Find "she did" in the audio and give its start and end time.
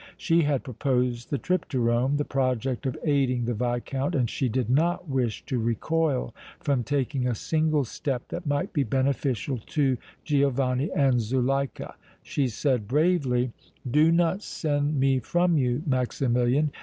4.27-4.67